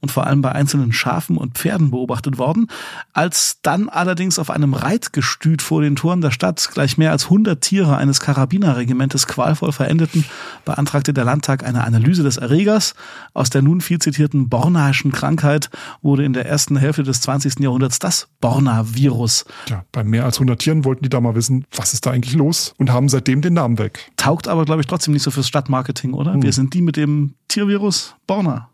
[0.00, 2.68] und vor allem bei einzelnen Schafen und Pferden beobachtet worden.
[3.12, 7.60] Als dann allerdings auf einem Reitgestüt vor den Toren der Stadt gleich mehr als 100
[7.60, 10.24] Tiere eines Karabinerregimentes qualvoll verendeten,
[10.64, 12.94] beantragte der Landtag eine Analyse des Erregers.
[13.34, 15.70] Aus der nun viel zitierten Bornaischen Krankheit
[16.02, 17.60] wurde in der ersten Hälfte des 20.
[17.60, 19.44] Jahrhunderts das Borna-Virus.
[19.68, 22.34] Ja, bei mehr als 100 Tieren wollten die da mal wissen, was ist da eigentlich
[22.34, 24.10] los und haben seitdem den Namen weg.
[24.16, 26.34] Taugt aber, glaube ich, trotzdem nicht so fürs Stadtmarketing, oder?
[26.34, 26.42] Hm.
[26.42, 28.69] Wir sind die mit dem Tiervirus Borna.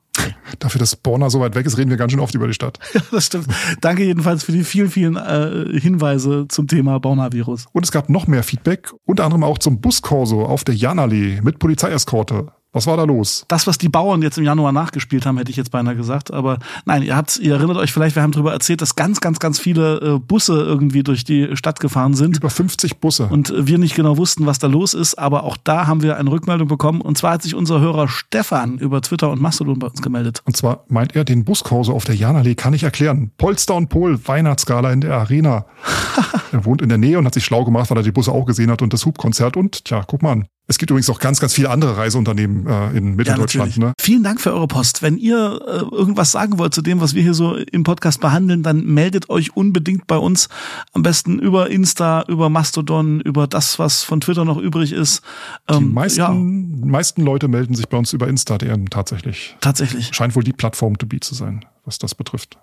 [0.59, 2.79] Dafür, dass Borna so weit weg ist, reden wir ganz schön oft über die Stadt.
[2.95, 3.49] Ja, das stimmt.
[3.83, 7.67] Danke jedenfalls für die vielen, vielen äh, Hinweise zum Thema Borna-Virus.
[7.73, 11.59] Und es gab noch mehr Feedback, unter anderem auch zum Buskorso auf der Janallee mit
[11.59, 12.53] Polizeieskorte.
[12.73, 13.47] Was war da los?
[13.49, 16.31] Das, was die Bauern jetzt im Januar nachgespielt haben, hätte ich jetzt beinahe gesagt.
[16.31, 19.39] Aber nein, ihr habt, ihr erinnert euch vielleicht, wir haben darüber erzählt, dass ganz, ganz,
[19.39, 22.37] ganz viele äh, Busse irgendwie durch die Stadt gefahren sind.
[22.37, 23.29] Über 50 Busse.
[23.31, 25.15] Und wir nicht genau wussten, was da los ist.
[25.15, 27.01] Aber auch da haben wir eine Rückmeldung bekommen.
[27.01, 30.43] Und zwar hat sich unser Hörer Stefan über Twitter und Mastodon bei uns gemeldet.
[30.45, 33.31] Und zwar meint er, den Buskurse auf der Janallee kann ich erklären.
[33.39, 35.65] Polster und Pol, Weihnachtsgala in der Arena.
[36.53, 38.45] er wohnt in der Nähe und hat sich schlau gemacht, weil er die Busse auch
[38.45, 39.57] gesehen hat und das Hubkonzert.
[39.57, 40.47] Und tja, guck mal an.
[40.69, 43.77] Es gibt übrigens auch ganz, ganz viele andere Reiseunternehmen äh, in Mitteldeutschland.
[43.77, 43.93] Ja, ne?
[44.01, 45.01] Vielen Dank für eure Post.
[45.01, 48.65] Wenn ihr äh, irgendwas sagen wollt zu dem, was wir hier so im Podcast behandeln,
[48.65, 50.49] dann meldet euch unbedingt bei uns.
[50.93, 55.23] Am besten über Insta, über Mastodon, über das, was von Twitter noch übrig ist.
[55.69, 56.31] Ähm, die meisten, ja.
[56.31, 59.57] meisten Leute melden sich bei uns über Insta-DM tatsächlich.
[59.61, 60.11] Tatsächlich.
[60.13, 62.59] Scheint wohl die Plattform to be zu sein, was das betrifft.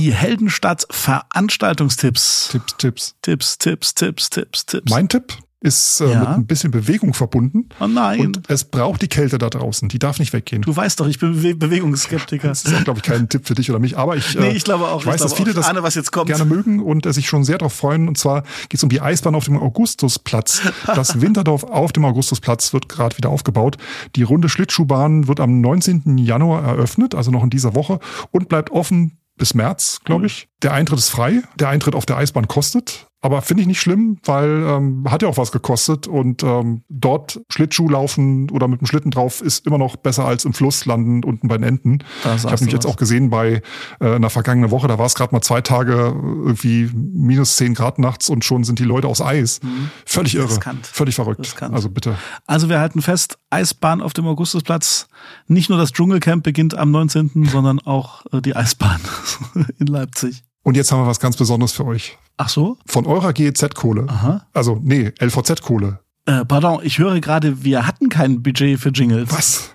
[0.00, 2.48] Die Heldenstadt Veranstaltungstipps.
[2.52, 3.14] Tipps, Tipps.
[3.20, 4.90] Tipps, Tipps, Tipps, Tipps, Tipps.
[4.90, 6.20] Mein Tipp ist äh, ja.
[6.20, 7.68] mit ein bisschen Bewegung verbunden.
[7.80, 8.20] Oh nein.
[8.20, 9.90] Und es braucht die Kälte da draußen.
[9.90, 10.62] Die darf nicht weggehen.
[10.62, 12.48] Du weißt doch, ich bin Bewe Bewegungsskeptiker.
[12.48, 13.98] Das ist auch, glaube ich, kein Tipp für dich oder mich.
[13.98, 15.00] Aber ich, nee, äh, ich glaube auch.
[15.00, 15.82] Ich weiß, dass viele das Ahne,
[16.24, 18.08] gerne mögen und äh, sich schon sehr darauf freuen.
[18.08, 20.62] Und zwar geht es um die Eisbahn auf dem Augustusplatz.
[20.86, 23.76] Das Winterdorf auf dem Augustusplatz wird gerade wieder aufgebaut.
[24.16, 26.16] Die runde Schlittschuhbahn wird am 19.
[26.16, 30.49] Januar eröffnet, also noch in dieser Woche, und bleibt offen bis März, glaube ich.
[30.62, 31.42] Der Eintritt ist frei.
[31.58, 33.06] Der Eintritt auf der Eisbahn kostet.
[33.22, 37.38] Aber finde ich nicht schlimm, weil ähm, hat ja auch was gekostet und ähm, dort
[37.50, 41.22] Schlittschuh laufen oder mit dem Schlitten drauf ist immer noch besser als im Fluss landen
[41.22, 41.98] unten bei den Enten.
[42.24, 43.60] Ich habe mich jetzt auch gesehen bei
[44.00, 47.98] äh, einer vergangenen Woche, da war es gerade mal zwei Tage irgendwie minus zehn Grad
[47.98, 49.60] nachts und schon sind die Leute aus Eis.
[49.62, 49.90] Mhm.
[50.06, 50.86] Völlig irre, Riskant.
[50.86, 51.40] völlig verrückt.
[51.40, 51.74] Riskant.
[51.74, 52.16] Also bitte.
[52.46, 55.08] Also wir halten fest, Eisbahn auf dem Augustusplatz.
[55.46, 59.00] Nicht nur das Dschungelcamp beginnt am 19., sondern auch äh, die Eisbahn
[59.78, 60.42] in Leipzig.
[60.62, 62.18] Und jetzt haben wir was ganz Besonderes für euch.
[62.36, 62.78] Ach so?
[62.86, 64.06] Von eurer GEZ-Kohle.
[64.08, 64.46] Aha.
[64.52, 66.00] Also, nee, LVZ-Kohle.
[66.26, 69.30] Äh, pardon, ich höre gerade, wir hatten kein Budget für Jingles.
[69.32, 69.74] Was?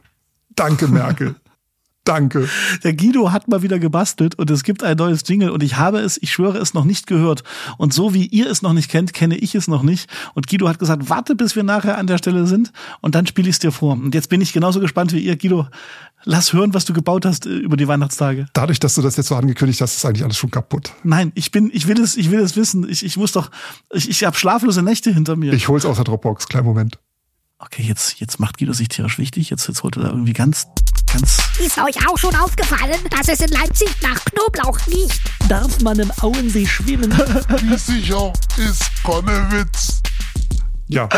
[0.55, 1.35] Danke, Merkel.
[2.05, 2.47] Danke.
[2.83, 5.99] Der Guido hat mal wieder gebastelt und es gibt ein neues Jingle und ich habe
[5.99, 7.43] es, ich schwöre es, noch nicht gehört.
[7.79, 10.07] Und so wie ihr es noch nicht kennt, kenne ich es noch nicht.
[10.35, 13.49] Und Guido hat gesagt, warte, bis wir nachher an der Stelle sind und dann spiele
[13.49, 13.93] ich es dir vor.
[13.93, 15.35] Und jetzt bin ich genauso gespannt wie ihr.
[15.35, 15.67] Guido,
[16.25, 18.45] lass hören, was du gebaut hast äh, über die Weihnachtstage.
[18.53, 20.93] Dadurch, dass du das jetzt so angekündigt hast, ist eigentlich alles schon kaputt.
[21.03, 22.87] Nein, ich bin, ich will es, ich will es wissen.
[22.87, 23.49] Ich, ich muss doch,
[23.91, 25.53] ich, ich habe schlaflose Nächte hinter mir.
[25.53, 26.99] Ich hol's aus der Dropbox, kleinen Moment.
[27.57, 29.49] Okay, jetzt, jetzt macht Guido sich tierisch wichtig.
[29.49, 30.67] Jetzt, jetzt holt er da irgendwie ganz
[31.15, 31.37] ganz.
[31.59, 35.21] Ist euch auch schon aufgefallen, dass es in Leipzig nach Knoblauch riecht?
[35.49, 37.11] Darf man im Auensee schwimmen?
[37.61, 40.01] Wie sicher ist Konnewitz?
[40.87, 41.09] Ja.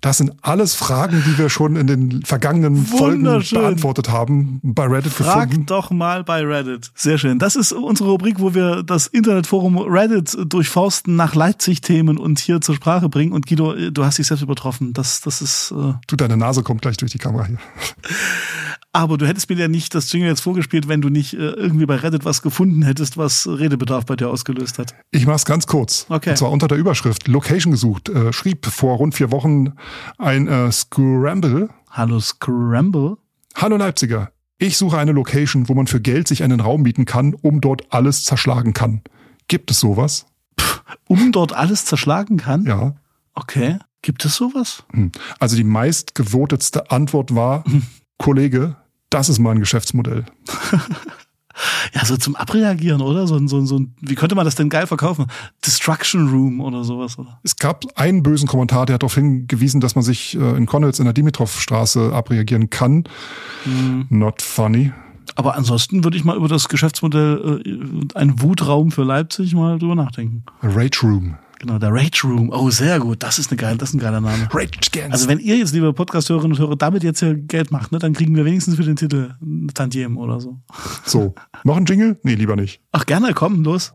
[0.00, 5.12] Das sind alles Fragen, die wir schon in den vergangenen Folgen beantwortet haben, bei Reddit
[5.12, 5.66] Frag gefunden.
[5.66, 6.90] doch mal bei Reddit.
[6.94, 7.38] Sehr schön.
[7.38, 12.74] Das ist unsere Rubrik, wo wir das Internetforum Reddit durchforsten nach Leipzig-Themen und hier zur
[12.74, 13.32] Sprache bringen.
[13.32, 14.92] Und Guido, du hast dich selbst übertroffen.
[14.92, 15.72] Das, das ist.
[15.72, 17.58] Äh du, deine Nase kommt gleich durch die Kamera hier.
[18.94, 21.84] Aber du hättest mir ja nicht das Jingle jetzt vorgespielt, wenn du nicht äh, irgendwie
[21.84, 24.94] bei Reddit was gefunden hättest, was Redebedarf bei dir ausgelöst hat.
[25.10, 26.06] Ich mach's ganz kurz.
[26.08, 26.30] Okay.
[26.30, 28.08] Und zwar unter der Überschrift Location gesucht.
[28.08, 29.72] Äh, schrieb vor rund vier Wochen
[30.16, 31.70] ein äh, Scramble.
[31.90, 33.16] Hallo Scramble.
[33.56, 34.30] Hallo Leipziger.
[34.58, 37.92] Ich suche eine Location, wo man für Geld sich einen Raum mieten kann, um dort
[37.92, 39.02] alles zerschlagen kann.
[39.48, 40.26] Gibt es sowas?
[40.60, 42.64] Pff, um dort alles zerschlagen kann?
[42.64, 42.94] Ja.
[43.34, 43.78] Okay.
[44.02, 44.84] Gibt es sowas?
[44.92, 45.10] Hm.
[45.40, 47.64] Also die meistgevotetste Antwort war,
[48.18, 48.76] Kollege,
[49.14, 50.24] das ist mein Geschäftsmodell.
[51.94, 53.28] ja, so zum Abreagieren, oder?
[53.28, 55.26] So, so, so, wie könnte man das denn geil verkaufen?
[55.64, 57.38] Destruction Room oder sowas, oder?
[57.44, 60.98] Es gab einen bösen Kommentar, der hat darauf hingewiesen, dass man sich äh, in Konnewitz
[60.98, 63.04] in der Dimitrov-Straße abreagieren kann.
[63.62, 64.06] Hm.
[64.10, 64.92] Not funny.
[65.36, 69.94] Aber ansonsten würde ich mal über das Geschäftsmodell äh, ein Wutraum für Leipzig mal drüber
[69.94, 70.42] nachdenken.
[70.60, 71.36] Rage Room.
[71.58, 72.50] Genau, der Rage Room.
[72.50, 73.22] Oh, sehr gut.
[73.22, 74.48] Das ist, eine geile, das ist ein geiler Name.
[74.52, 75.12] Rage Gens.
[75.12, 78.12] Also wenn ihr jetzt, liebe Podcast-Hörerinnen und Hörer, damit jetzt hier Geld macht, ne, dann
[78.12, 79.34] kriegen wir wenigstens für den Titel
[79.72, 80.60] Tantiem oder so.
[81.04, 81.34] So.
[81.64, 82.18] Noch ein Jingle?
[82.22, 82.80] Nee, lieber nicht.
[82.92, 83.92] Ach, gerne, komm, los.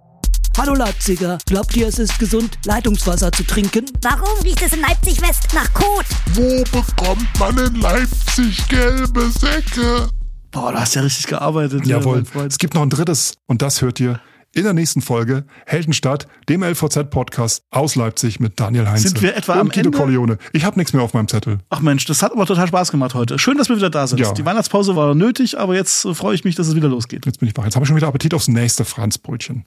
[0.57, 3.85] Hallo Leipziger, glaubt ihr, es ist gesund, Leitungswasser zu trinken?
[4.01, 6.05] Warum riecht es in Leipzig West nach Kot?
[6.33, 10.09] Wo bekommt man in Leipzig gelbe Säcke?
[10.51, 11.85] Boah, du hast ja richtig gearbeitet.
[11.85, 12.23] Jawohl.
[12.47, 14.19] Es gibt noch ein drittes und das hört ihr
[14.53, 19.03] in der nächsten Folge Heldenstadt, dem LVZ-Podcast aus Leipzig mit Daniel Heinz.
[19.03, 19.97] Sind wir etwa und am Guido Ende?
[19.97, 20.37] Corleone.
[20.53, 21.59] Ich habe nichts mehr auf meinem Zettel.
[21.69, 23.37] Ach Mensch, das hat aber total Spaß gemacht heute.
[23.39, 24.19] Schön, dass wir wieder da sind.
[24.19, 24.33] Ja.
[24.33, 27.25] Die Weihnachtspause war nötig, aber jetzt freue ich mich, dass es wieder losgeht.
[27.25, 27.65] Jetzt bin ich wach.
[27.65, 29.65] Jetzt habe ich schon wieder Appetit aufs nächste Franzbrötchen.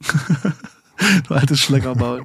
[1.28, 2.22] du altes Schleckermaul.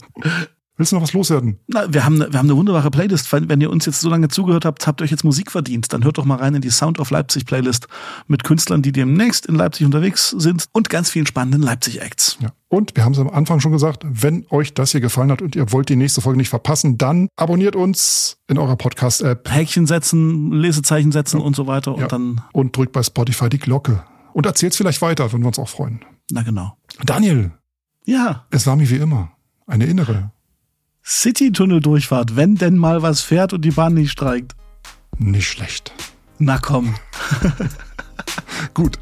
[0.78, 1.58] Willst du noch was loswerden?
[1.68, 3.34] Na, wir haben, wir haben eine wunderbare Playlist.
[3.34, 5.92] Wenn ihr uns jetzt so lange zugehört habt, habt ihr euch jetzt Musik verdient.
[5.92, 7.88] Dann hört doch mal rein in die Sound of Leipzig Playlist
[8.28, 12.38] mit Künstlern, die demnächst in Leipzig unterwegs sind und ganz vielen spannenden Leipzig-Acts.
[12.42, 12.50] Ja.
[12.70, 15.56] Und wir haben es am Anfang schon gesagt, wenn euch das hier gefallen hat und
[15.56, 19.50] ihr wollt die nächste Folge nicht verpassen, dann abonniert uns in eurer Podcast-App.
[19.50, 21.46] Häkchen setzen, Lesezeichen setzen ja.
[21.46, 21.96] und so weiter.
[21.96, 22.08] Und ja.
[22.08, 22.42] dann.
[22.54, 24.04] Und drückt bei Spotify die Glocke.
[24.34, 26.06] Und erzählt es vielleicht weiter, würden wir uns auch freuen.
[26.30, 26.78] Na genau.
[27.04, 27.52] Daniel.
[28.06, 28.46] Ja.
[28.52, 29.32] Es war mir wie immer.
[29.66, 30.32] Eine innere.
[31.08, 34.56] City-Tunnel-Durchfahrt, wenn denn mal was fährt und die Bahn nicht streikt.
[35.18, 35.94] Nicht schlecht.
[36.38, 36.96] Na komm.
[38.74, 39.00] Gut.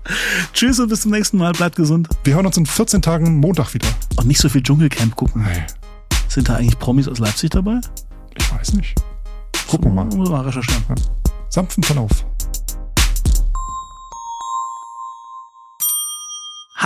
[0.53, 1.53] Tschüss und bis zum nächsten Mal.
[1.53, 2.07] Bleibt gesund.
[2.23, 3.87] Wir hören uns in 14 Tagen Montag wieder.
[4.17, 5.43] Und nicht so viel Dschungelcamp gucken.
[5.43, 5.63] Nee.
[6.27, 7.81] Sind da eigentlich Promis aus Leipzig dabei?
[8.37, 8.95] Ich weiß nicht.
[9.67, 10.15] Gucken wir mal.
[10.15, 10.83] Muss mal recherchieren.
[10.87, 10.95] Ja.
[11.49, 12.23] Sanften Verlauf.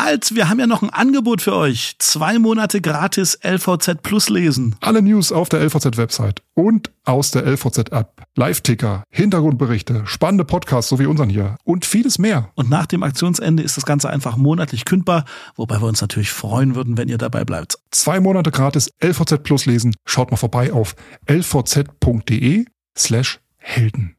[0.02, 1.96] Halt, wir haben ja noch ein Angebot für euch.
[2.00, 4.78] Zwei Monate gratis LVZ Plus lesen.
[4.80, 8.24] Alle News auf der LVZ-Website und aus der LVZ-App.
[8.38, 12.50] Live-Ticker, Hintergrundberichte, spannende Podcasts, so wie unseren hier und vieles mehr.
[12.56, 15.26] Und nach dem Aktionsende ist das Ganze einfach monatlich kündbar,
[15.58, 17.78] wobei wir uns natürlich freuen würden, wenn ihr dabei bleibt.
[17.92, 19.96] Zwei Monate gratis LVZ Plus lesen.
[20.06, 20.96] Schaut mal vorbei auf
[21.28, 22.66] lvz.de
[22.98, 24.19] slash Helden.